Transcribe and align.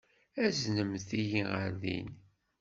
Aznemt-iyi 0.45 1.43
ɣer 1.51 1.69
din. 1.81 2.09